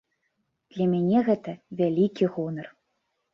[0.77, 1.53] Для мяне гэта
[1.83, 2.73] вялікі гонар.